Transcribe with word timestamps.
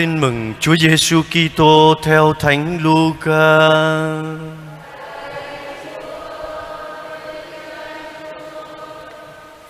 tin 0.00 0.20
mừng 0.20 0.54
Chúa 0.60 0.76
Giêsu 0.76 1.22
Kitô 1.22 1.94
theo 2.02 2.34
Thánh 2.40 2.78
Luca. 2.82 3.58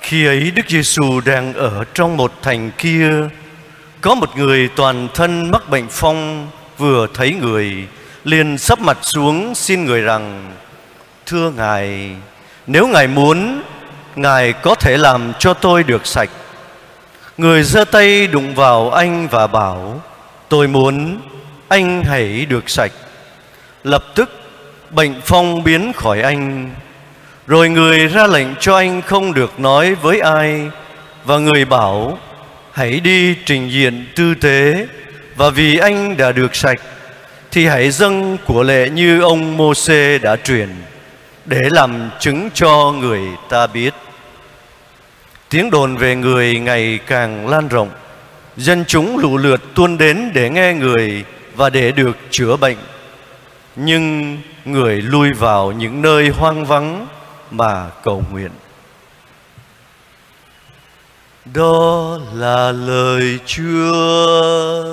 Khi 0.01 0.27
ấy 0.27 0.51
Đức 0.51 0.62
Giêsu 0.69 1.21
đang 1.24 1.54
ở 1.54 1.85
trong 1.95 2.16
một 2.16 2.32
thành 2.43 2.71
kia, 2.79 3.11
có 4.01 4.14
một 4.14 4.37
người 4.37 4.69
toàn 4.77 5.08
thân 5.14 5.51
mắc 5.51 5.69
bệnh 5.69 5.87
phong 5.90 6.48
vừa 6.78 7.06
thấy 7.14 7.34
người 7.34 7.86
liền 8.24 8.58
sấp 8.58 8.80
mặt 8.80 8.98
xuống 9.02 9.54
xin 9.54 9.84
người 9.84 10.00
rằng: 10.00 10.52
"Thưa 11.26 11.50
ngài, 11.50 12.10
nếu 12.66 12.88
ngài 12.88 13.06
muốn, 13.06 13.62
ngài 14.16 14.52
có 14.52 14.74
thể 14.74 14.96
làm 14.96 15.32
cho 15.38 15.54
tôi 15.54 15.82
được 15.82 16.06
sạch." 16.06 16.30
Người 17.38 17.62
giơ 17.62 17.84
tay 17.84 18.26
đụng 18.26 18.54
vào 18.54 18.90
anh 18.90 19.28
và 19.30 19.46
bảo 19.46 20.00
Tôi 20.51 20.69
muốn 20.69 21.21
anh 21.69 22.04
hãy 22.04 22.46
được 22.46 22.71
sạch. 22.71 22.93
Lập 23.85 24.04
tức, 24.14 24.31
bệnh 24.91 25.14
phong 25.25 25.64
biến 25.64 25.93
khỏi 25.93 26.22
anh. 26.22 26.71
Rồi 27.46 27.68
người 27.68 28.07
ra 28.07 28.27
lệnh 28.27 28.46
cho 28.61 28.77
anh 28.77 29.03
không 29.03 29.35
được 29.35 29.61
nói 29.61 29.94
với 29.94 30.21
ai. 30.21 30.71
Và 31.25 31.39
người 31.39 31.64
bảo, 31.64 32.19
Hãy 32.72 33.00
đi 33.00 33.36
trình 33.47 33.70
diện 33.70 34.06
tư 34.17 34.34
tế 34.34 34.86
Và 35.36 35.50
vì 35.50 35.78
anh 35.78 36.17
đã 36.17 36.33
được 36.33 36.56
sạch, 36.56 36.80
Thì 37.50 37.67
hãy 37.67 37.91
dâng 37.91 38.39
của 38.47 38.62
lệ 38.62 38.89
như 38.89 39.20
ông 39.20 39.56
Môsê 39.56 40.19
đã 40.19 40.36
truyền, 40.36 40.69
Để 41.44 41.61
làm 41.70 42.11
chứng 42.20 42.50
cho 42.55 42.92
người 42.92 43.22
ta 43.48 43.67
biết. 43.67 43.94
Tiếng 45.48 45.70
đồn 45.70 45.97
về 45.97 46.17
người 46.17 46.58
ngày 46.58 46.98
càng 47.06 47.48
lan 47.48 47.69
rộng. 47.69 47.91
Dân 48.61 48.84
chúng 48.89 49.19
lũ 49.19 49.37
lượt 49.39 49.61
tuôn 49.75 49.98
đến 49.98 50.31
để 50.34 50.50
nghe 50.50 50.75
người 50.75 51.25
Và 51.56 51.70
để 51.70 51.92
được 51.92 52.17
chữa 52.31 52.56
bệnh. 52.56 52.77
Nhưng 53.77 54.39
người 54.64 55.02
lui 55.02 55.33
vào 55.33 55.72
những 55.72 56.02
nơi 56.02 56.28
hoang 56.28 56.64
vắng 56.64 57.06
Mà 57.50 57.91
cầu 58.02 58.25
nguyện. 58.30 58.50
Đó 61.44 62.19
là 62.34 62.72
lời 62.72 63.39
Chúa. 63.47 64.84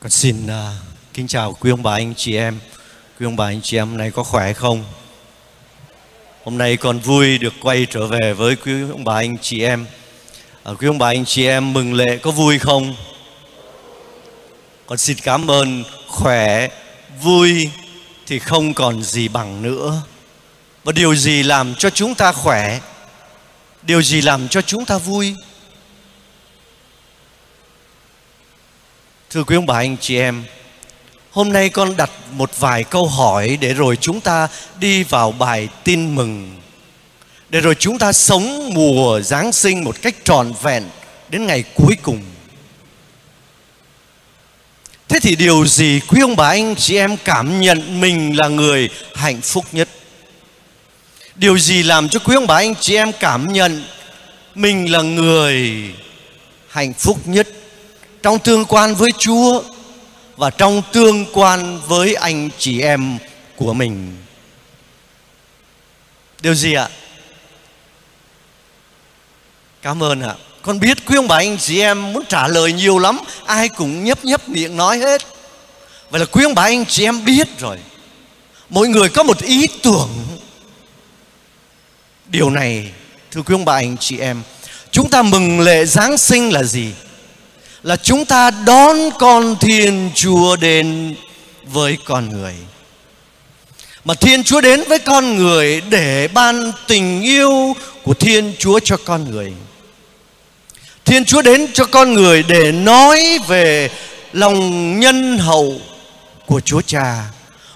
Con 0.00 0.10
xin 0.10 0.46
uh, 0.46 0.95
kính 1.16 1.28
chào 1.28 1.56
quý 1.60 1.70
ông 1.70 1.82
bà 1.82 1.92
anh 1.92 2.14
chị 2.16 2.36
em. 2.36 2.58
Quý 3.18 3.26
ông 3.26 3.36
bà 3.36 3.46
anh 3.46 3.60
chị 3.62 3.76
em 3.76 3.88
hôm 3.88 3.98
nay 3.98 4.10
có 4.10 4.22
khỏe 4.22 4.52
không? 4.52 4.84
Hôm 6.44 6.58
nay 6.58 6.76
con 6.76 6.98
vui 6.98 7.38
được 7.38 7.54
quay 7.60 7.86
trở 7.90 8.06
về 8.06 8.32
với 8.32 8.56
quý 8.56 8.72
ông 8.90 9.04
bà 9.04 9.14
anh 9.14 9.36
chị 9.38 9.62
em. 9.62 9.86
À, 10.64 10.72
quý 10.78 10.86
ông 10.86 10.98
bà 10.98 11.08
anh 11.08 11.24
chị 11.24 11.46
em 11.46 11.72
mừng 11.72 11.94
lệ 11.94 12.18
có 12.22 12.30
vui 12.30 12.58
không? 12.58 12.94
Con 14.86 14.98
xin 14.98 15.16
cảm 15.22 15.50
ơn 15.50 15.84
khỏe, 16.08 16.68
vui 17.22 17.70
thì 18.26 18.38
không 18.38 18.74
còn 18.74 19.02
gì 19.02 19.28
bằng 19.28 19.62
nữa. 19.62 20.02
Và 20.84 20.92
điều 20.92 21.14
gì 21.14 21.42
làm 21.42 21.74
cho 21.74 21.90
chúng 21.90 22.14
ta 22.14 22.32
khỏe? 22.32 22.80
Điều 23.82 24.02
gì 24.02 24.20
làm 24.20 24.48
cho 24.48 24.62
chúng 24.62 24.84
ta 24.84 24.98
vui? 24.98 25.34
Thưa 29.30 29.44
quý 29.44 29.56
ông 29.56 29.66
bà 29.66 29.76
anh 29.76 29.96
chị 30.00 30.18
em, 30.18 30.44
hôm 31.36 31.52
nay 31.52 31.68
con 31.68 31.96
đặt 31.96 32.10
một 32.32 32.50
vài 32.60 32.84
câu 32.84 33.06
hỏi 33.06 33.58
để 33.60 33.74
rồi 33.74 33.96
chúng 34.00 34.20
ta 34.20 34.48
đi 34.80 35.02
vào 35.02 35.32
bài 35.32 35.68
tin 35.84 36.14
mừng. 36.14 36.56
Để 37.48 37.60
rồi 37.60 37.74
chúng 37.74 37.98
ta 37.98 38.12
sống 38.12 38.74
mùa 38.74 39.20
Giáng 39.20 39.52
sinh 39.52 39.84
một 39.84 39.96
cách 40.02 40.14
tròn 40.24 40.52
vẹn 40.62 40.84
đến 41.28 41.46
ngày 41.46 41.64
cuối 41.74 41.96
cùng. 42.02 42.22
Thế 45.08 45.20
thì 45.20 45.36
điều 45.36 45.66
gì 45.66 46.00
quý 46.08 46.20
ông 46.20 46.36
bà 46.36 46.48
anh 46.48 46.74
chị 46.76 46.96
em 46.96 47.16
cảm 47.24 47.60
nhận 47.60 48.00
mình 48.00 48.36
là 48.36 48.48
người 48.48 48.88
hạnh 49.14 49.40
phúc 49.40 49.64
nhất? 49.72 49.88
Điều 51.34 51.58
gì 51.58 51.82
làm 51.82 52.08
cho 52.08 52.18
quý 52.18 52.34
ông 52.34 52.46
bà 52.46 52.56
anh 52.56 52.74
chị 52.80 52.96
em 52.96 53.12
cảm 53.20 53.52
nhận 53.52 53.84
mình 54.54 54.92
là 54.92 55.02
người 55.02 55.82
hạnh 56.68 56.92
phúc 56.92 57.18
nhất 57.24 57.48
trong 58.22 58.38
tương 58.38 58.64
quan 58.64 58.94
với 58.94 59.10
Chúa 59.18 59.62
và 60.36 60.50
trong 60.50 60.82
tương 60.92 61.26
quan 61.32 61.80
với 61.86 62.14
anh 62.14 62.48
chị 62.58 62.80
em 62.80 63.18
của 63.56 63.72
mình. 63.72 64.16
Điều 66.40 66.54
gì 66.54 66.74
ạ? 66.74 66.88
Cảm 69.82 70.02
ơn 70.02 70.20
ạ. 70.20 70.34
Con 70.62 70.80
biết 70.80 71.06
quý 71.06 71.16
ông 71.16 71.28
bà 71.28 71.36
anh 71.36 71.58
chị 71.58 71.80
em 71.80 72.12
muốn 72.12 72.24
trả 72.28 72.48
lời 72.48 72.72
nhiều 72.72 72.98
lắm, 72.98 73.20
ai 73.46 73.68
cũng 73.68 74.04
nhấp 74.04 74.24
nhấp 74.24 74.48
miệng 74.48 74.76
nói 74.76 74.98
hết. 74.98 75.22
Vậy 76.10 76.20
là 76.20 76.26
quý 76.26 76.44
ông 76.44 76.54
bà 76.54 76.62
anh 76.62 76.86
chị 76.86 77.04
em 77.04 77.24
biết 77.24 77.48
rồi. 77.58 77.78
Mỗi 78.68 78.88
người 78.88 79.08
có 79.08 79.22
một 79.22 79.42
ý 79.42 79.66
tưởng. 79.82 80.08
Điều 82.26 82.50
này, 82.50 82.92
thưa 83.30 83.42
quý 83.42 83.54
ông 83.54 83.64
bà 83.64 83.74
anh 83.74 83.96
chị 83.96 84.18
em, 84.18 84.42
chúng 84.90 85.10
ta 85.10 85.22
mừng 85.22 85.60
lễ 85.60 85.84
Giáng 85.84 86.18
sinh 86.18 86.52
là 86.52 86.62
gì? 86.62 86.92
Là 87.86 87.96
chúng 87.96 88.24
ta 88.24 88.50
đón 88.50 88.96
con 89.18 89.56
Thiên 89.60 90.10
Chúa 90.14 90.56
đến 90.56 91.14
với 91.72 91.98
con 92.04 92.28
người. 92.28 92.54
Mà 94.04 94.14
Thiên 94.14 94.44
Chúa 94.44 94.60
đến 94.60 94.82
với 94.88 94.98
con 94.98 95.36
người 95.36 95.80
để 95.90 96.28
ban 96.34 96.72
tình 96.86 97.22
yêu 97.22 97.76
của 98.02 98.14
Thiên 98.14 98.52
Chúa 98.58 98.78
cho 98.78 98.96
con 99.04 99.30
người. 99.30 99.52
Thiên 101.04 101.24
Chúa 101.24 101.42
đến 101.42 101.66
cho 101.72 101.84
con 101.84 102.14
người 102.14 102.42
để 102.48 102.72
nói 102.72 103.38
về 103.48 103.90
lòng 104.32 105.00
nhân 105.00 105.38
hậu 105.38 105.80
của 106.46 106.60
Chúa 106.60 106.80
Cha. 106.80 107.24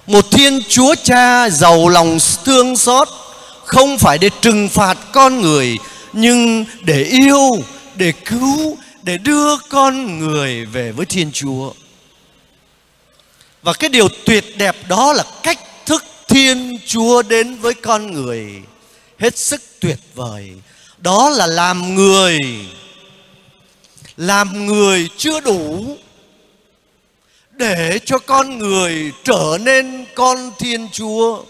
Một 0.06 0.31
Thiên 0.31 0.62
Chúa 0.69 0.94
Cha 1.03 1.50
giàu 1.50 1.88
lòng 1.88 2.19
thương 2.44 2.77
xót 2.77 3.09
không 3.65 3.98
phải 3.98 4.19
để 4.19 4.31
trừng 4.41 4.69
phạt 4.69 4.98
con 5.12 5.41
người 5.41 5.78
nhưng 6.12 6.65
để 6.81 7.03
yêu, 7.03 7.50
để 7.94 8.12
cứu, 8.12 8.77
để 9.03 9.19
đưa 9.19 9.56
con 9.59 10.19
người 10.19 10.65
về 10.65 10.93
với 10.93 11.06
Thiên 11.06 11.33
Chúa. 11.33 11.72
Và 13.62 13.72
cái 13.72 13.91
điều 13.91 14.09
tuyệt 14.27 14.44
đẹp 14.56 14.77
đó 14.88 15.12
là 15.12 15.25
cách 15.43 15.59
thức 15.87 16.05
Thiên 16.28 16.78
Chúa 16.87 17.22
đến 17.22 17.55
với 17.55 17.75
con 17.75 18.12
người 18.12 18.62
hết 19.19 19.39
sức 19.39 19.62
tuyệt 19.81 19.99
vời. 20.15 20.53
Đó 20.99 21.31
là 21.31 21.47
làm 21.47 21.94
người 21.94 22.39
làm 24.16 24.66
người 24.66 25.09
chưa 25.16 25.41
đủ 25.41 25.97
để 27.50 27.99
cho 28.05 28.19
con 28.19 28.59
người 28.59 29.12
trở 29.25 29.59
nên 29.60 30.05
con 30.15 30.50
Thiên 30.59 30.89
Chúa. 30.93 31.43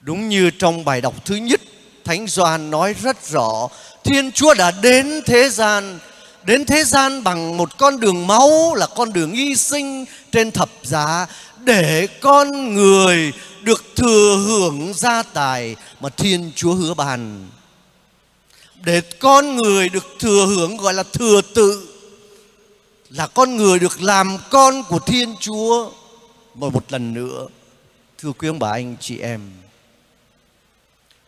Đúng 0.00 0.28
như 0.28 0.50
trong 0.50 0.84
bài 0.84 1.00
đọc 1.00 1.14
thứ 1.24 1.34
nhất, 1.34 1.60
Thánh 2.04 2.26
Gioan 2.26 2.70
nói 2.70 2.94
rất 3.02 3.26
rõ 3.30 3.68
Thiên 4.08 4.32
Chúa 4.32 4.54
đã 4.54 4.70
đến 4.70 5.22
thế 5.26 5.48
gian 5.48 5.98
Đến 6.44 6.64
thế 6.64 6.84
gian 6.84 7.24
bằng 7.24 7.56
một 7.56 7.78
con 7.78 8.00
đường 8.00 8.26
máu 8.26 8.74
Là 8.74 8.86
con 8.86 9.12
đường 9.12 9.32
hy 9.32 9.56
sinh 9.56 10.04
trên 10.32 10.50
thập 10.50 10.70
giá 10.82 11.26
Để 11.64 12.06
con 12.20 12.74
người 12.74 13.32
được 13.62 13.84
thừa 13.96 14.42
hưởng 14.46 14.92
gia 14.94 15.22
tài 15.22 15.76
Mà 16.00 16.08
Thiên 16.08 16.52
Chúa 16.56 16.74
hứa 16.74 16.94
bàn 16.94 17.48
Để 18.82 19.00
con 19.00 19.56
người 19.56 19.88
được 19.88 20.06
thừa 20.18 20.46
hưởng 20.46 20.76
gọi 20.76 20.94
là 20.94 21.02
thừa 21.02 21.40
tự 21.54 21.88
Là 23.10 23.26
con 23.26 23.56
người 23.56 23.78
được 23.78 24.02
làm 24.02 24.38
con 24.50 24.82
của 24.88 24.98
Thiên 24.98 25.34
Chúa. 25.40 25.90
Một, 26.54 26.74
một 26.74 26.92
lần 26.92 27.14
nữa 27.14 27.46
Thưa 28.18 28.32
quý 28.32 28.48
ông 28.48 28.58
bà 28.58 28.70
anh 28.70 28.96
chị 29.00 29.18
em. 29.18 29.40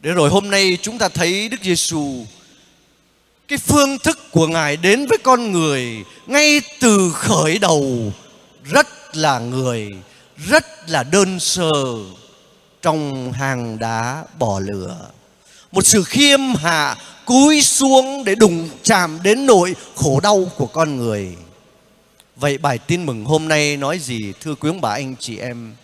Để 0.01 0.11
rồi 0.11 0.31
hôm 0.31 0.51
nay 0.51 0.79
chúng 0.83 0.99
ta 0.99 1.09
thấy 1.09 1.49
Đức 1.49 1.57
Giêsu 1.63 2.25
cái 3.51 3.59
phương 3.59 3.99
thức 3.99 4.19
của 4.31 4.47
ngài 4.47 4.77
đến 4.77 5.07
với 5.07 5.19
con 5.19 5.53
người 5.53 6.05
ngay 6.27 6.61
từ 6.81 7.13
khởi 7.15 7.59
đầu 7.59 8.13
rất 8.65 9.17
là 9.17 9.39
người, 9.39 9.89
rất 10.37 10.91
là 10.91 11.03
đơn 11.03 11.41
sơ, 11.41 11.73
trong 12.83 13.33
hàng 13.33 13.79
đá 13.79 14.25
bỏ 14.39 14.61
lửa. 14.61 14.97
Một 15.73 15.87
sự 15.87 16.03
khiêm 16.03 16.41
hạ, 16.41 16.97
cúi 17.25 17.63
xuống 17.63 18.25
để 18.25 18.35
đụng 18.35 18.69
chạm 18.83 19.19
đến 19.23 19.47
nỗi 19.47 19.77
khổ 19.97 20.21
đau 20.23 20.51
của 20.57 20.67
con 20.67 20.97
người. 20.97 21.37
Vậy 22.37 22.59
bài 22.59 22.79
tin 22.79 23.07
mừng 23.07 23.25
hôm 23.25 23.49
nay 23.49 23.77
nói 23.77 23.99
gì, 23.99 24.33
thưa 24.41 24.55
quý 24.55 24.71
ông 24.71 24.81
bà, 24.81 24.91
anh 24.91 25.15
chị 25.21 25.39
em? 25.39 25.75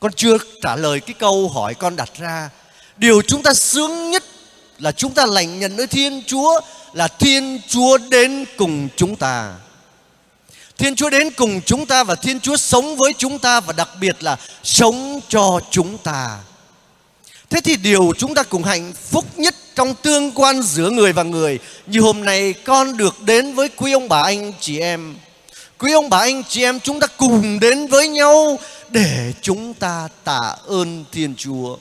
Con 0.00 0.12
chưa 0.12 0.36
trả 0.62 0.76
lời 0.76 1.00
cái 1.00 1.14
câu 1.18 1.48
hỏi 1.48 1.74
con 1.74 1.96
đặt 1.96 2.10
ra. 2.18 2.50
Điều 2.96 3.22
chúng 3.22 3.42
ta 3.42 3.54
sướng 3.54 4.10
nhất 4.10 4.24
là 4.78 4.92
chúng 4.92 5.14
ta 5.14 5.26
lành 5.26 5.60
nhận 5.60 5.76
nơi 5.76 5.86
Thiên 5.86 6.22
Chúa, 6.26 6.60
là 6.92 7.08
Thiên 7.08 7.60
Chúa 7.68 7.98
đến 7.98 8.44
cùng 8.56 8.88
chúng 8.96 9.16
ta. 9.16 9.54
Thiên 10.78 10.96
Chúa 10.96 11.10
đến 11.10 11.30
cùng 11.30 11.60
chúng 11.66 11.86
ta 11.86 12.04
và 12.04 12.14
Thiên 12.14 12.40
Chúa 12.40 12.56
sống 12.56 12.96
với 12.96 13.12
chúng 13.18 13.38
ta 13.38 13.60
và 13.60 13.72
đặc 13.72 13.88
biệt 14.00 14.22
là 14.22 14.36
sống 14.62 15.20
cho 15.28 15.60
chúng 15.70 15.98
ta. 15.98 16.38
Thế 17.50 17.60
thì 17.60 17.76
điều 17.76 18.12
chúng 18.18 18.34
ta 18.34 18.42
cùng 18.42 18.62
hạnh 18.62 18.92
phúc 18.92 19.24
nhất 19.36 19.54
trong 19.74 19.94
tương 19.94 20.32
quan 20.32 20.62
giữa 20.62 20.90
người 20.90 21.12
và 21.12 21.22
người, 21.22 21.58
như 21.86 22.00
hôm 22.00 22.24
nay 22.24 22.52
con 22.52 22.96
được 22.96 23.22
đến 23.22 23.54
với 23.54 23.68
quý 23.68 23.92
ông 23.92 24.08
bà 24.08 24.22
anh 24.22 24.52
chị 24.60 24.78
em. 24.78 25.14
Quý 25.78 25.92
ông 25.92 26.10
bà 26.10 26.18
anh 26.18 26.42
chị 26.48 26.62
em 26.62 26.80
chúng 26.80 27.00
ta 27.00 27.06
cùng 27.06 27.60
đến 27.60 27.86
với 27.86 28.08
nhau 28.08 28.58
để 28.88 29.32
chúng 29.42 29.74
ta 29.74 30.08
tạ 30.24 30.56
ơn 30.66 31.04
Thiên 31.12 31.34
Chúa. 31.36 31.76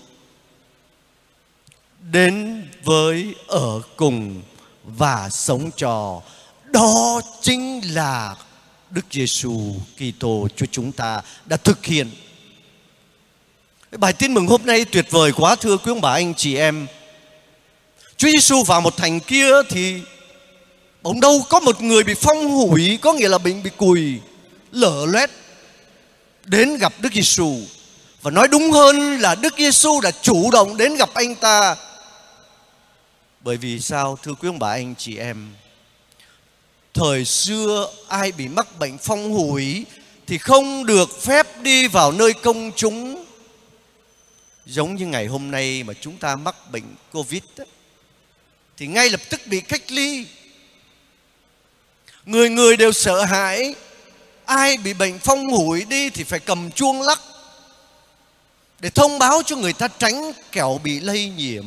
Đến 2.12 2.55
với 2.86 3.36
ở 3.48 3.82
cùng 3.96 4.42
và 4.84 5.30
sống 5.30 5.72
trò 5.78 6.22
đó 6.66 7.22
chính 7.42 7.82
là 7.94 8.36
Đức 8.90 9.06
Giêsu 9.12 9.76
Kitô 9.96 10.48
cho 10.56 10.66
chúng 10.72 10.92
ta 10.92 11.22
đã 11.46 11.58
thực 11.58 11.86
hiện. 11.86 12.12
Bài 13.98 14.14
tin 14.14 14.34
mừng 14.34 14.48
hôm 14.48 14.62
nay 14.66 14.86
tuyệt 14.86 15.06
vời 15.12 15.32
quá, 15.32 15.56
thưa 15.56 15.78
quý 15.78 15.92
ông 15.92 16.02
bà, 16.02 16.12
anh 16.12 16.34
chị 16.34 16.56
em. 16.56 16.88
Chúa 18.18 18.30
Giêsu 18.30 18.64
vào 18.64 18.82
một 18.82 18.98
thành 18.98 19.20
kia 19.20 19.52
thì 19.70 20.02
bỗng 21.02 21.20
đâu 21.20 21.44
có 21.50 21.60
một 21.60 21.82
người 21.82 22.04
bị 22.04 22.14
phong 22.14 22.50
hủi, 22.50 22.98
có 23.02 23.14
nghĩa 23.14 23.30
là 23.30 23.38
bệnh 23.38 23.64
bị 23.64 23.70
cùi, 23.78 24.20
lở 24.72 25.06
loét 25.06 25.30
đến 26.46 26.78
gặp 26.78 26.94
Đức 27.00 27.14
Giêsu 27.14 27.56
và 28.22 28.32
nói 28.32 28.48
đúng 28.48 28.72
hơn 28.72 29.18
là 29.18 29.36
Đức 29.36 29.54
Giêsu 29.58 30.02
đã 30.02 30.12
chủ 30.22 30.52
động 30.52 30.78
đến 30.78 30.96
gặp 30.96 31.10
anh 31.14 31.36
ta. 31.36 31.76
Bởi 33.46 33.58
vì 33.58 33.80
sao 33.80 34.18
thưa 34.24 34.34
quý 34.34 34.50
ông 34.50 34.60
bà 34.60 34.70
anh 34.70 34.96
chị 34.98 35.18
em? 35.18 35.54
Thời 36.94 37.26
xưa 37.26 37.92
ai 38.08 38.32
bị 38.32 38.48
mắc 38.48 38.80
bệnh 38.80 38.98
phong 38.98 39.32
hủi 39.32 39.86
thì 40.28 40.38
không 40.38 40.86
được 40.86 41.22
phép 41.22 41.62
đi 41.62 41.88
vào 41.88 42.12
nơi 42.12 42.34
công 42.34 42.72
chúng. 42.76 43.26
Giống 44.66 44.96
như 44.96 45.06
ngày 45.06 45.26
hôm 45.26 45.52
nay 45.52 45.84
mà 45.84 45.94
chúng 46.02 46.18
ta 46.18 46.36
mắc 46.36 46.72
bệnh 46.72 46.84
Covid 47.12 47.42
đó, 47.58 47.66
thì 48.78 48.88
ngay 48.88 49.10
lập 49.10 49.22
tức 49.30 49.42
bị 49.46 49.62
cách 49.62 49.92
ly. 49.92 50.28
Người 52.26 52.50
người 52.50 52.78
đều 52.78 52.92
sợ 52.92 53.24
hãi. 53.24 53.76
Ai 54.46 54.78
bị 54.78 54.94
bệnh 54.94 55.20
phong 55.20 55.48
hủi 55.48 55.86
đi 55.86 56.10
thì 56.10 56.24
phải 56.24 56.40
cầm 56.40 56.72
chuông 56.72 57.02
lắc 57.02 57.20
để 58.80 58.90
thông 58.90 59.20
báo 59.20 59.42
cho 59.46 59.56
người 59.56 59.74
ta 59.74 59.88
tránh 59.88 60.32
kẻo 60.52 60.80
bị 60.84 61.00
lây 61.00 61.30
nhiễm. 61.30 61.66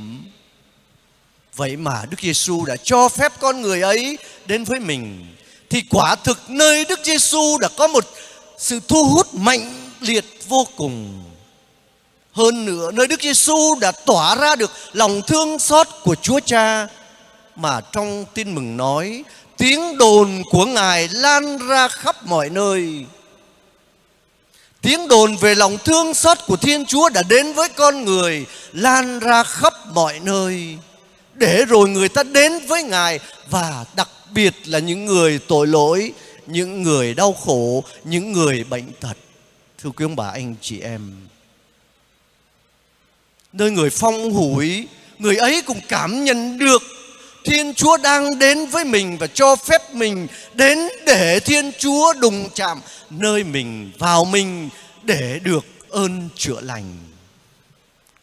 Vậy 1.59 1.77
mà 1.77 2.03
Đức 2.11 2.21
Giêsu 2.21 2.65
đã 2.65 2.77
cho 2.77 3.09
phép 3.09 3.33
con 3.41 3.63
người 3.63 3.81
ấy 3.81 4.19
đến 4.47 4.65
với 4.65 4.81
mình 4.81 5.27
thì 5.71 5.83
quả 5.91 6.17
thực 6.17 6.51
nơi 6.51 6.85
Đức 6.85 7.01
Giêsu 7.05 7.59
đã 7.61 7.69
có 7.77 7.87
một 7.87 8.05
sự 8.59 8.81
thu 8.89 9.05
hút 9.05 9.35
mạnh 9.35 9.91
liệt 10.01 10.25
vô 10.49 10.67
cùng. 10.77 11.25
Hơn 12.33 12.65
nữa, 12.65 12.91
nơi 12.91 13.07
Đức 13.07 13.23
Giêsu 13.23 13.75
đã 13.81 13.93
tỏa 13.93 14.35
ra 14.35 14.57
được 14.57 14.71
lòng 14.93 15.23
thương 15.27 15.59
xót 15.59 15.87
của 16.05 16.15
Chúa 16.15 16.41
Cha, 16.41 16.87
mà 17.57 17.81
trong 17.93 18.25
tin 18.35 18.55
mừng 18.55 18.77
nói, 18.77 19.25
tiếng 19.57 19.99
đồn 19.99 20.43
của 20.51 20.67
Ngài 20.67 21.09
lan 21.09 21.69
ra 21.69 21.89
khắp 21.89 22.27
mọi 22.27 22.51
nơi. 22.51 23.05
Tiếng 24.83 25.09
đồn 25.09 25.37
về 25.37 25.55
lòng 25.55 25.79
thương 25.85 26.15
xót 26.15 26.39
của 26.47 26.57
Thiên 26.57 26.87
Chúa 26.87 27.09
đã 27.09 27.23
đến 27.29 27.53
với 27.53 27.69
con 27.69 28.05
người, 28.05 28.47
lan 28.73 29.19
ra 29.19 29.43
khắp 29.43 29.75
mọi 29.95 30.21
nơi 30.23 30.79
để 31.39 31.65
rồi 31.65 31.89
người 31.89 32.09
ta 32.09 32.23
đến 32.23 32.53
với 32.69 32.83
Ngài 32.83 33.21
và 33.51 33.85
đặc 33.97 34.09
biệt 34.35 34.55
là 34.67 34.79
những 34.79 35.07
người 35.07 35.41
tội 35.49 35.67
lỗi, 35.67 36.13
những 36.47 36.83
người 36.83 37.15
đau 37.15 37.33
khổ, 37.33 37.85
những 38.05 38.33
người 38.33 38.65
bệnh 38.65 38.93
tật. 39.01 39.17
Thưa 39.83 39.91
quý 39.91 40.05
ông 40.05 40.17
bà 40.17 40.29
anh 40.29 40.55
chị 40.61 40.81
em, 40.81 41.17
nơi 43.53 43.71
người 43.71 43.91
phong 43.91 44.33
hủi, 44.33 44.89
người 45.19 45.37
ấy 45.37 45.63
cũng 45.63 45.81
cảm 45.89 46.25
nhận 46.25 46.59
được 46.59 46.83
Thiên 47.45 47.75
Chúa 47.75 47.97
đang 47.97 48.39
đến 48.39 48.67
với 48.67 48.85
mình 48.85 49.19
và 49.19 49.27
cho 49.27 49.57
phép 49.57 49.95
mình 49.95 50.27
đến 50.55 50.79
để 51.07 51.41
Thiên 51.41 51.73
Chúa 51.79 52.13
đụng 52.13 52.49
chạm 52.55 52.81
nơi 53.11 53.45
mình 53.45 53.93
vào 53.99 54.25
mình 54.25 54.69
để 55.03 55.41
được 55.43 55.65
ơn 55.89 56.29
chữa 56.37 56.61
lành. 56.61 56.97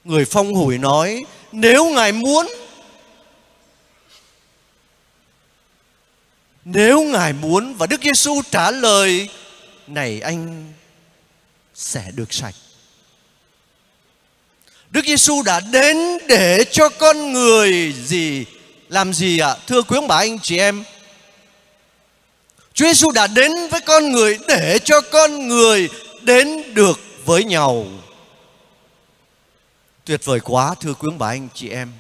Người 0.03 0.25
phong 0.25 0.53
hủi 0.53 0.77
nói 0.77 1.23
nếu 1.51 1.89
Ngài 1.89 2.11
muốn 2.11 2.47
Nếu 6.65 7.03
Ngài 7.03 7.33
muốn 7.33 7.73
và 7.73 7.87
Đức 7.87 8.01
Giêsu 8.03 8.41
trả 8.51 8.71
lời, 8.71 9.29
Này 9.87 10.21
anh 10.21 10.73
sẽ 11.73 12.11
được 12.15 12.33
sạch 12.33 12.55
Đức 14.89 15.05
Giêsu 15.05 15.41
đã 15.41 15.59
đến 15.59 15.97
để 16.27 16.65
cho 16.71 16.89
con 16.89 17.33
người 17.33 17.93
gì, 17.93 18.45
làm 18.89 19.13
gì 19.13 19.39
ạ? 19.39 19.47
À? 19.47 19.57
Thưa 19.67 19.81
quý 19.81 19.97
ông 19.97 20.07
bà, 20.07 20.17
anh 20.17 20.39
chị 20.39 20.57
em 20.57 20.83
Chúa 22.73 22.85
Giêsu 22.85 23.11
đã 23.11 23.27
đến 23.27 23.51
với 23.71 23.81
con 23.81 24.11
người 24.11 24.37
để 24.47 24.79
cho 24.83 25.01
con 25.01 25.47
người 25.47 25.89
đến 26.21 26.73
được 26.73 26.99
với 27.25 27.43
nhau. 27.43 27.85
Tuyệt 30.05 30.25
vời 30.25 30.39
quá, 30.39 30.75
thưa 30.79 30.93
quý 30.93 31.07
ông 31.11 31.17
bà, 31.17 31.27
anh 31.27 31.47
chị 31.53 31.69
em. 31.69 31.91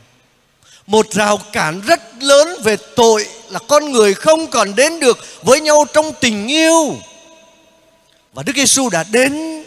Một 0.87 1.11
rào 1.11 1.37
cản 1.51 1.81
rất 1.81 2.01
lớn 2.23 2.47
về 2.63 2.77
tội 2.95 3.27
là 3.49 3.59
con 3.67 3.91
người 3.91 4.13
không 4.13 4.47
còn 4.47 4.75
đến 4.75 4.99
được 4.99 5.17
với 5.43 5.61
nhau 5.61 5.85
trong 5.93 6.11
tình 6.21 6.47
yêu. 6.47 6.95
Và 8.33 8.43
Đức 8.43 8.55
Giêsu 8.55 8.89
đã 8.89 9.03
đến. 9.11 9.63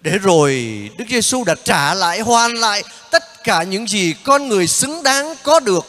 Để 0.00 0.18
rồi 0.22 0.50
Đức 0.98 1.04
Giêsu 1.10 1.44
đã 1.44 1.54
trả 1.64 1.94
lại, 1.94 2.20
hoàn 2.20 2.52
lại 2.54 2.82
tất 3.10 3.44
cả 3.44 3.62
những 3.62 3.88
gì 3.88 4.14
con 4.24 4.48
người 4.48 4.66
xứng 4.66 5.02
đáng 5.02 5.34
có 5.42 5.60
được. 5.60 5.86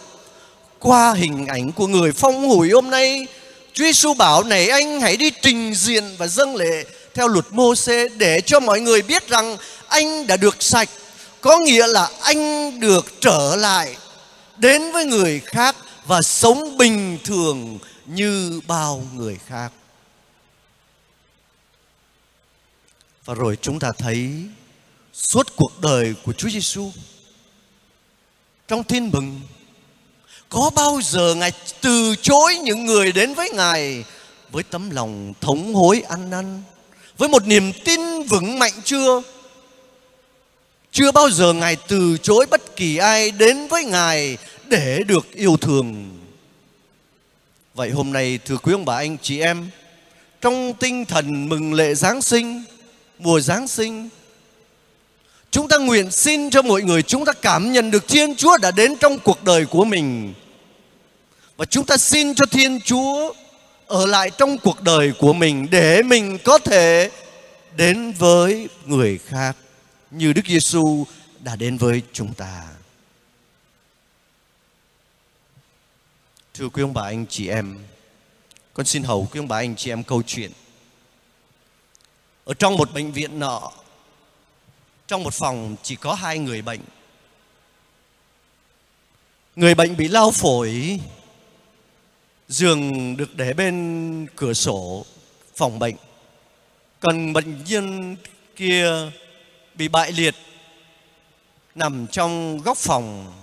Qua 0.80 1.14
hình 1.14 1.48
ảnh 1.48 1.72
của 1.72 1.88
người 1.88 2.12
phong 2.12 2.50
hủi 2.50 2.70
hôm 2.70 2.90
nay, 2.90 3.28
Chúa 3.74 3.84
Giêsu 3.84 4.14
bảo, 4.14 4.44
này 4.44 4.70
anh, 4.70 5.02
hãy 5.02 5.18
đi 5.18 5.32
trình 5.42 5.74
diện 5.76 6.16
và 6.18 6.28
dâng 6.28 6.56
lễ 6.56 6.84
theo 7.14 7.28
luật 7.28 7.46
môse 7.52 8.08
để 8.10 8.42
cho 8.46 8.60
mọi 8.60 8.80
người 8.80 9.02
biết 9.02 9.28
rằng 9.28 9.58
anh 9.88 10.28
đã 10.28 10.38
được 10.38 10.64
sạch. 10.64 10.90
Có 11.42 11.58
nghĩa 11.58 11.88
là 11.88 12.10
anh 12.22 12.80
được 12.80 13.22
trở 13.22 13.56
lại 13.56 13.96
đến 14.58 14.82
với 14.94 15.06
người 15.06 15.40
khác 15.40 15.76
và 16.06 16.22
sống 16.22 16.78
bình 16.78 17.18
thường 17.24 17.80
như 18.06 18.62
bao 18.68 19.04
người 19.14 19.40
khác 19.48 19.74
và 23.26 23.34
rồi 23.34 23.58
chúng 23.62 23.80
ta 23.80 23.92
thấy 23.98 24.32
suốt 25.14 25.48
cuộc 25.56 25.82
đời 25.82 26.14
của 26.26 26.34
Chúa 26.34 26.50
Giêsu 26.50 26.92
trong 28.68 28.84
tin 28.84 29.10
mừng 29.10 29.42
có 30.50 30.72
bao 30.76 31.00
giờ 31.04 31.36
Ngài 31.36 31.52
từ 31.82 32.16
chối 32.22 32.56
những 32.56 32.86
người 32.86 33.12
đến 33.12 33.34
với 33.34 33.50
Ngài 33.50 34.04
với 34.52 34.64
tấm 34.64 34.90
lòng 34.90 35.34
thống 35.42 35.74
hối 35.74 36.02
ăn 36.10 36.30
năn, 36.30 36.64
với 37.18 37.30
một 37.30 37.48
niềm 37.48 37.72
tin 37.86 38.24
vững 38.24 38.60
mạnh 38.60 38.74
chưa? 38.84 39.22
Chưa 40.92 41.12
bao 41.12 41.30
giờ 41.30 41.54
Ngài 41.54 41.76
từ 41.88 42.18
chối 42.22 42.46
bất 42.50 42.76
kỳ 42.76 42.98
ai 42.98 43.32
đến 43.32 43.68
với 43.68 43.86
Ngài 43.86 44.38
để 44.68 45.04
được 45.08 45.34
yêu 45.34 45.58
thương. 45.58 46.18
Vậy 47.74 47.90
hôm 47.90 48.14
nay 48.14 48.40
thưa 48.46 48.58
quý 48.58 48.74
ông 48.74 48.86
bà 48.86 48.96
anh 48.96 49.18
chị 49.22 49.40
em, 49.40 49.70
trong 50.42 50.74
tinh 50.74 51.06
thần 51.06 51.50
mừng 51.50 51.74
lễ 51.74 51.96
Giáng 51.96 52.22
sinh, 52.22 52.64
mùa 53.20 53.40
Giáng 53.40 53.68
sinh, 53.68 54.10
Chúng 55.52 55.68
ta 55.68 55.78
nguyện 55.78 56.12
xin 56.12 56.50
cho 56.50 56.62
mọi 56.62 56.82
người 56.82 57.04
chúng 57.04 57.26
ta 57.26 57.34
cảm 57.34 57.72
nhận 57.72 57.92
được 57.92 58.08
Thiên 58.08 58.36
Chúa 58.36 58.58
đã 58.58 58.72
đến 58.72 58.96
trong 59.00 59.20
cuộc 59.20 59.44
đời 59.44 59.66
của 59.66 59.86
mình. 59.86 60.34
Và 61.58 61.66
chúng 61.66 61.86
ta 61.86 61.98
xin 61.98 62.36
cho 62.36 62.46
Thiên 62.46 62.80
Chúa 62.82 63.34
ở 63.88 64.06
lại 64.06 64.30
trong 64.38 64.58
cuộc 64.58 64.82
đời 64.82 65.14
của 65.20 65.34
mình 65.34 65.68
để 65.72 66.04
mình 66.04 66.38
có 66.44 66.58
thể 66.58 67.10
đến 67.76 68.12
với 68.12 68.68
người 68.86 69.20
khác 69.28 69.56
như 70.12 70.34
Đức 70.34 70.46
Giêsu 70.46 71.06
đã 71.40 71.56
đến 71.56 71.78
với 71.78 72.02
chúng 72.14 72.34
ta. 72.34 72.68
Thưa 76.54 76.70
quý 76.70 76.84
ông 76.84 76.94
bà 76.94 77.04
anh 77.04 77.26
chị 77.30 77.48
em, 77.48 77.80
con 78.74 78.86
xin 78.86 79.04
hầu 79.04 79.28
quý 79.32 79.40
ông 79.40 79.48
bà 79.48 79.58
anh 79.58 79.76
chị 79.76 79.92
em 79.92 80.04
câu 80.04 80.24
chuyện. 80.28 80.52
Ở 82.46 82.54
trong 82.54 82.78
một 82.78 82.94
bệnh 82.94 83.12
viện 83.12 83.40
nọ, 83.40 83.72
trong 85.08 85.24
một 85.24 85.34
phòng 85.34 85.76
chỉ 85.84 85.96
có 85.96 86.14
hai 86.14 86.40
người 86.40 86.62
bệnh. 86.62 86.82
Người 89.56 89.76
bệnh 89.76 89.98
bị 89.98 90.08
lao 90.08 90.32
phổi, 90.32 91.00
giường 92.48 93.18
được 93.18 93.36
để 93.36 93.54
bên 93.54 94.28
cửa 94.36 94.54
sổ 94.54 95.06
phòng 95.56 95.80
bệnh. 95.80 95.96
Còn 97.00 97.34
bệnh 97.34 97.64
nhân 97.64 98.16
kia 98.56 99.12
bị 99.76 99.88
bại 99.88 100.12
liệt 100.12 100.36
nằm 101.76 102.08
trong 102.08 102.62
góc 102.62 102.78
phòng. 102.78 103.34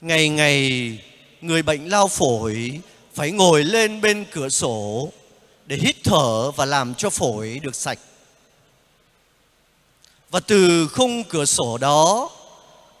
Ngày 0.00 0.28
ngày 0.28 0.98
người 1.40 1.62
bệnh 1.62 1.88
lao 1.88 2.08
phổi 2.08 2.80
phải 3.14 3.30
ngồi 3.30 3.64
lên 3.64 4.00
bên 4.00 4.24
cửa 4.30 4.48
sổ 4.48 5.08
để 5.66 5.76
hít 5.76 5.96
thở 6.04 6.50
và 6.50 6.64
làm 6.64 6.94
cho 6.94 7.10
phổi 7.10 7.60
được 7.62 7.74
sạch. 7.74 7.98
Và 10.30 10.40
từ 10.40 10.88
khung 10.88 11.24
cửa 11.24 11.44
sổ 11.44 11.78
đó, 11.78 12.30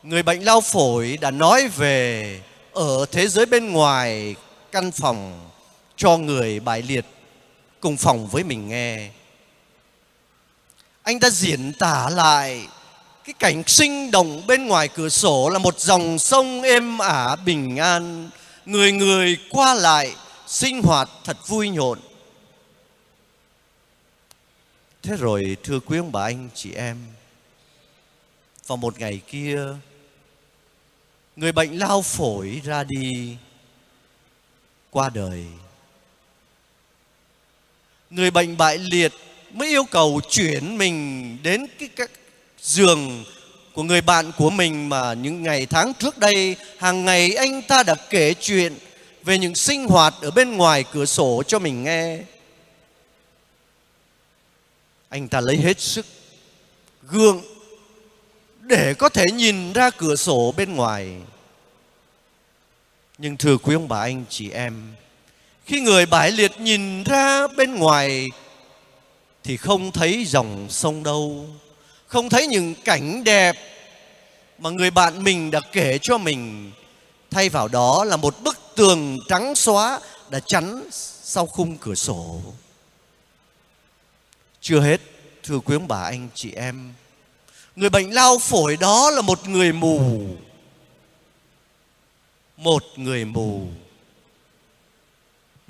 người 0.02 0.22
bệnh 0.22 0.44
lao 0.44 0.60
phổi 0.60 1.18
đã 1.20 1.30
nói 1.30 1.68
về 1.68 2.40
ở 2.72 3.06
thế 3.10 3.28
giới 3.28 3.46
bên 3.46 3.72
ngoài 3.72 4.34
căn 4.72 4.90
phòng 4.92 5.50
cho 5.96 6.18
người 6.18 6.60
bại 6.60 6.82
liệt 6.82 7.04
cùng 7.80 7.96
phòng 7.96 8.26
với 8.26 8.44
mình 8.44 8.68
nghe. 8.68 9.10
Anh 11.02 11.20
ta 11.20 11.30
diễn 11.30 11.72
tả 11.72 12.10
lại 12.10 12.68
cái 13.24 13.34
cảnh 13.38 13.62
sinh 13.66 14.10
động 14.10 14.46
bên 14.46 14.66
ngoài 14.66 14.88
cửa 14.88 15.08
sổ 15.08 15.48
là 15.48 15.58
một 15.58 15.80
dòng 15.80 16.18
sông 16.18 16.62
êm 16.62 16.98
ả 16.98 17.36
bình 17.36 17.76
an, 17.76 18.30
người 18.66 18.92
người 18.92 19.38
qua 19.50 19.74
lại 19.74 20.16
sinh 20.46 20.82
hoạt 20.82 21.08
thật 21.24 21.48
vui 21.48 21.68
nhộn. 21.70 21.98
Thế 25.02 25.16
rồi 25.16 25.56
thưa 25.62 25.80
quý 25.80 25.98
ông 25.98 26.12
bà 26.12 26.22
anh 26.22 26.48
chị 26.54 26.72
em, 26.72 27.06
vào 28.66 28.76
một 28.76 28.98
ngày 28.98 29.20
kia, 29.26 29.64
người 31.36 31.52
bệnh 31.52 31.78
lao 31.78 32.02
phổi 32.02 32.60
ra 32.64 32.84
đi 32.84 33.36
qua 34.90 35.10
đời. 35.14 35.46
Người 38.10 38.30
bệnh 38.30 38.56
bại 38.56 38.78
liệt 38.78 39.12
mới 39.52 39.68
yêu 39.68 39.84
cầu 39.84 40.20
chuyển 40.30 40.78
mình 40.78 41.36
đến 41.42 41.66
cái, 41.78 41.88
cái 41.96 42.06
giường 42.60 43.24
của 43.72 43.82
người 43.82 44.00
bạn 44.00 44.32
của 44.36 44.50
mình 44.50 44.88
mà 44.88 45.14
những 45.14 45.42
ngày 45.42 45.66
tháng 45.66 45.94
trước 45.94 46.18
đây 46.18 46.56
hàng 46.78 47.04
ngày 47.04 47.34
anh 47.34 47.62
ta 47.62 47.82
đã 47.82 47.94
kể 48.10 48.34
chuyện 48.34 48.74
về 49.22 49.38
những 49.38 49.54
sinh 49.54 49.86
hoạt 49.86 50.14
ở 50.22 50.30
bên 50.30 50.56
ngoài 50.56 50.84
cửa 50.92 51.04
sổ 51.04 51.42
cho 51.46 51.58
mình 51.58 51.84
nghe. 51.84 52.18
Anh 55.08 55.28
ta 55.28 55.40
lấy 55.40 55.56
hết 55.56 55.80
sức 55.80 56.06
gương 57.02 57.42
để 58.60 58.94
có 58.94 59.08
thể 59.08 59.26
nhìn 59.30 59.72
ra 59.72 59.90
cửa 59.90 60.16
sổ 60.16 60.54
bên 60.56 60.76
ngoài. 60.76 61.16
Nhưng 63.18 63.36
thưa 63.36 63.56
quý 63.56 63.74
ông 63.74 63.88
bà 63.88 64.00
anh 64.00 64.24
chị 64.28 64.50
em, 64.50 64.94
khi 65.66 65.80
người 65.80 66.06
bãi 66.06 66.30
liệt 66.30 66.60
nhìn 66.60 67.02
ra 67.02 67.46
bên 67.46 67.74
ngoài 67.74 68.28
thì 69.44 69.56
không 69.56 69.92
thấy 69.92 70.24
dòng 70.24 70.66
sông 70.70 71.02
đâu, 71.02 71.48
không 72.06 72.28
thấy 72.28 72.46
những 72.46 72.74
cảnh 72.84 73.24
đẹp 73.24 73.56
mà 74.58 74.70
người 74.70 74.90
bạn 74.90 75.24
mình 75.24 75.50
đã 75.50 75.60
kể 75.72 75.98
cho 76.02 76.18
mình. 76.18 76.72
Thay 77.30 77.48
vào 77.48 77.68
đó 77.68 78.04
là 78.04 78.16
một 78.16 78.34
bức 78.42 78.58
tường 78.76 79.18
trắng 79.28 79.54
xóa 79.54 80.00
đã 80.30 80.40
chắn 80.40 80.88
sau 81.22 81.46
khung 81.46 81.76
cửa 81.76 81.94
sổ. 81.94 82.40
Chưa 84.60 84.80
hết, 84.80 85.00
thưa 85.42 85.58
quý 85.58 85.76
ông 85.76 85.88
bà 85.88 86.02
anh 86.02 86.28
chị 86.34 86.52
em, 86.52 86.92
người 87.76 87.90
bệnh 87.90 88.14
lao 88.14 88.38
phổi 88.38 88.76
đó 88.76 89.10
là 89.10 89.22
một 89.22 89.48
người 89.48 89.72
mù. 89.72 90.26
Một 92.56 92.84
người 92.96 93.24
mù. 93.24 93.66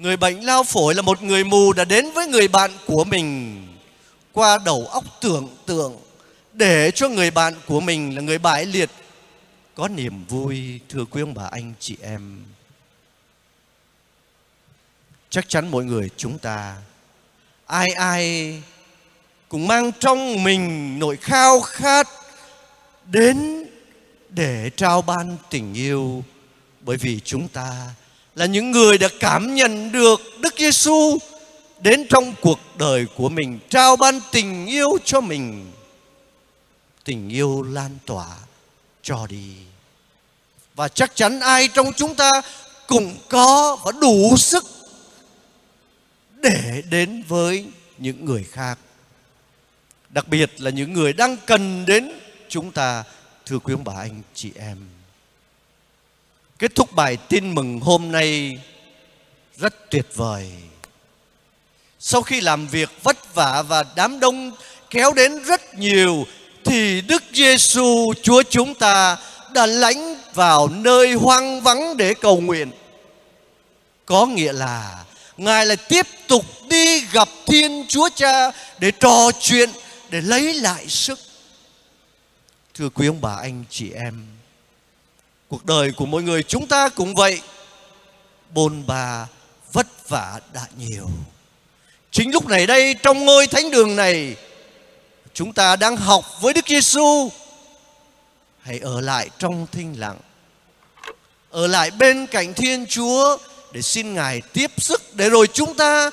Người 0.01 0.17
bệnh 0.17 0.45
lao 0.45 0.65
phổi 0.65 0.95
là 0.95 1.03
một 1.03 1.23
người 1.23 1.45
mù 1.45 1.73
đã 1.73 1.85
đến 1.85 2.11
với 2.15 2.27
người 2.27 2.49
bạn 2.49 2.71
của 2.87 3.05
mình. 3.05 3.57
Qua 4.33 4.59
đầu 4.65 4.87
óc 4.87 5.05
tưởng 5.21 5.49
tượng, 5.67 5.97
để 6.53 6.91
cho 6.95 7.09
người 7.09 7.31
bạn 7.31 7.55
của 7.67 7.81
mình 7.81 8.17
là 8.17 8.23
người 8.23 8.39
bại 8.39 8.67
liệt, 8.67 8.91
có 9.75 9.89
niềm 9.89 10.25
vui, 10.25 10.81
thưa 10.89 11.05
quý 11.05 11.23
ông 11.23 11.35
bà 11.35 11.45
anh 11.51 11.73
chị 11.81 11.97
em. 12.03 12.43
Chắc 15.31 15.49
chắn 15.49 15.69
mỗi 15.71 15.85
người 15.85 16.11
chúng 16.17 16.39
ta, 16.39 16.77
ai 17.67 17.89
ai 17.89 18.63
cũng 19.49 19.67
mang 19.67 19.91
trong 20.01 20.45
mình 20.45 20.99
nỗi 20.99 21.17
khao 21.17 21.61
khát 21.61 22.09
đến 23.07 23.67
để 24.29 24.71
trao 24.77 25.03
ban 25.03 25.37
tình 25.51 25.75
yêu. 25.75 26.25
Bởi 26.81 26.97
vì 26.97 27.21
chúng 27.25 27.49
ta 27.49 27.89
là 28.35 28.47
những 28.47 28.71
người 28.71 28.99
đã 28.99 29.09
cảm 29.21 29.55
nhận 29.55 29.93
được 29.93 30.21
Đức 30.41 30.55
Giêsu 30.59 31.19
đến 31.81 32.07
trong 32.11 32.35
cuộc 32.41 32.59
đời 32.79 33.07
của 33.17 33.29
mình, 33.29 33.59
trao 33.69 33.97
ban 33.97 34.21
tình 34.33 34.67
yêu 34.67 34.99
cho 35.05 35.21
mình. 35.21 35.73
Tình 37.05 37.29
yêu 37.29 37.63
lan 37.63 37.99
tỏa 38.07 38.37
cho 39.03 39.27
đi. 39.27 39.55
Và 40.75 40.89
chắc 40.89 41.17
chắn 41.17 41.41
ai 41.41 41.69
trong 41.69 41.93
chúng 41.93 42.15
ta 42.15 42.43
cũng 42.87 43.17
có 43.29 43.79
và 43.85 43.93
đủ 44.01 44.37
sức 44.37 44.65
để 46.33 46.83
đến 46.91 47.23
với 47.29 47.67
những 47.99 48.25
người 48.25 48.45
khác. 48.45 48.79
Đặc 50.09 50.29
biệt 50.29 50.61
là 50.61 50.71
những 50.71 50.93
người 50.93 51.13
đang 51.13 51.37
cần 51.47 51.87
đến 51.87 52.13
chúng 52.49 52.73
ta, 52.73 53.05
thưa 53.47 53.59
quý 53.59 53.75
ông 53.75 53.85
bà, 53.85 53.95
anh 53.95 54.23
chị 54.35 54.53
em 54.55 54.77
kết 56.61 56.75
thúc 56.75 56.93
bài 56.93 57.17
tin 57.17 57.55
mừng 57.55 57.81
hôm 57.81 58.13
nay 58.13 58.59
rất 59.57 59.91
tuyệt 59.91 60.07
vời 60.15 60.51
sau 61.99 62.23
khi 62.23 62.41
làm 62.41 62.67
việc 62.67 62.91
vất 63.03 63.35
vả 63.35 63.63
và 63.69 63.85
đám 63.97 64.21
đông 64.21 64.53
kéo 64.91 65.13
đến 65.13 65.45
rất 65.45 65.75
nhiều 65.75 66.27
thì 66.65 67.01
Đức 67.01 67.23
Giêsu 67.33 68.13
Chúa 68.23 68.43
chúng 68.43 68.75
ta 68.75 69.17
đã 69.53 69.67
lãnh 69.67 70.17
vào 70.35 70.69
nơi 70.69 71.13
hoang 71.13 71.61
vắng 71.61 71.97
để 71.97 72.15
cầu 72.15 72.41
nguyện. 72.41 72.71
Có 74.07 74.27
nghĩa 74.27 74.53
là 74.53 75.05
Ngài 75.37 75.67
lại 75.67 75.77
tiếp 75.77 76.07
tục 76.27 76.45
đi 76.69 77.01
gặp 77.01 77.29
Thiên 77.47 77.85
Chúa 77.89 78.09
Cha 78.15 78.51
để 78.79 78.91
trò 78.91 79.31
chuyện, 79.41 79.71
để 80.11 80.21
lấy 80.21 80.55
lại 80.55 80.89
sức. 80.89 81.19
Thưa 82.75 82.89
quý 82.89 83.07
ông 83.07 83.21
bà 83.21 83.35
anh 83.35 83.65
chị 83.71 83.91
em, 83.91 84.27
cuộc 85.51 85.65
đời 85.65 85.93
của 85.93 86.07
mỗi 86.07 86.23
người 86.23 86.43
chúng 86.43 86.67
ta 86.67 86.89
cũng 86.89 87.15
vậy. 87.15 87.41
bôn 88.55 88.87
ba 88.87 89.27
vất 89.73 90.09
vả 90.09 90.41
đã 90.53 90.67
nhiều. 90.79 91.11
Chính 92.11 92.33
lúc 92.33 92.47
này 92.47 92.67
đây, 92.67 92.95
trong 93.03 93.25
ngôi 93.25 93.47
thánh 93.47 93.71
đường 93.71 93.97
này, 93.97 94.37
chúng 95.35 95.53
ta 95.53 95.77
đang 95.77 95.97
học 95.97 96.25
với 96.41 96.53
Đức 96.53 96.69
Giêsu 96.69 97.31
hãy 98.61 98.79
ở 98.79 99.01
lại 99.01 99.31
trong 99.39 99.67
thinh 99.73 99.95
lặng 99.99 100.19
ở 101.51 101.67
lại 101.67 101.91
bên 101.91 102.27
cạnh 102.27 102.55
Thiên 102.55 102.87
Chúa 102.87 103.39
để 103.73 103.83
xin 103.83 104.15
Ngài 104.15 104.43
tiếp 104.53 104.71
sức 104.79 105.03
để 105.17 105.31
rồi 105.31 105.47
chúng 105.47 105.75
ta 105.75 106.11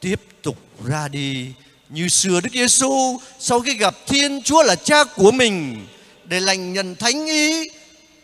tiếp 0.00 0.20
tục 0.42 0.56
ra 0.84 1.08
đi 1.08 1.52
như 1.88 2.08
xưa 2.08 2.40
Đức 2.40 2.50
Giêsu 2.52 3.18
sau 3.38 3.60
khi 3.60 3.74
gặp 3.74 3.94
Thiên 4.06 4.42
Chúa 4.42 4.62
là 4.62 4.74
Cha 4.74 5.04
của 5.04 5.30
mình, 5.30 5.86
để 6.24 6.40
lành 6.40 6.72
nhận 6.72 6.96
thánh 6.96 7.26
ý 7.26 7.70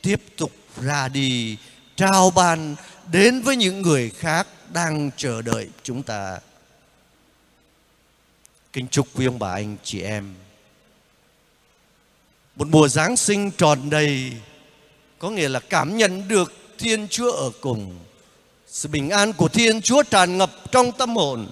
tiếp 0.02 0.22
tục 0.36 0.52
ra 0.80 1.08
đi 1.08 1.56
trao 1.96 2.30
ban 2.30 2.76
đến 3.12 3.42
với 3.42 3.56
những 3.56 3.82
người 3.82 4.10
khác 4.10 4.46
đang 4.72 5.10
chờ 5.16 5.42
đợi 5.42 5.68
chúng 5.82 6.02
ta. 6.02 6.38
Kính 8.72 8.88
chúc 8.88 9.06
quý 9.14 9.26
ông 9.26 9.38
bà 9.38 9.52
anh 9.52 9.76
chị 9.82 10.00
em 10.02 10.34
Một 12.56 12.68
mùa 12.68 12.88
Giáng 12.88 13.16
sinh 13.16 13.50
tròn 13.50 13.90
đầy 13.90 14.32
Có 15.18 15.30
nghĩa 15.30 15.48
là 15.48 15.60
cảm 15.60 15.96
nhận 15.96 16.28
được 16.28 16.52
Thiên 16.78 17.08
Chúa 17.08 17.32
ở 17.32 17.50
cùng 17.60 17.98
Sự 18.66 18.88
bình 18.88 19.10
an 19.10 19.32
của 19.32 19.48
Thiên 19.48 19.80
Chúa 19.80 20.02
tràn 20.02 20.38
ngập 20.38 20.52
trong 20.72 20.92
tâm 20.92 21.16
hồn 21.16 21.50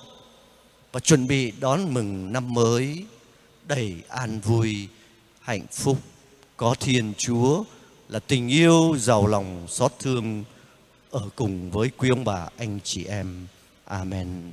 Và 0.93 1.01
chuẩn 1.01 1.27
bị 1.27 1.53
đón 1.61 1.95
mừng 1.95 2.33
năm 2.33 2.55
mới 2.55 3.05
Đầy 3.67 3.95
an 4.09 4.41
vui, 4.41 4.89
hạnh 5.41 5.67
phúc 5.73 5.99
Có 6.57 6.75
Thiên 6.81 7.13
Chúa 7.19 7.65
là 8.09 8.19
tình 8.19 8.49
yêu 8.49 8.95
giàu 8.99 9.27
lòng 9.27 9.67
xót 9.69 9.93
thương 9.99 10.45
Ở 11.11 11.29
cùng 11.37 11.71
với 11.71 11.91
quý 11.97 12.11
ông 12.11 12.25
bà, 12.25 12.49
anh 12.57 12.79
chị 12.85 13.05
em. 13.05 13.47
Amen. 13.85 14.53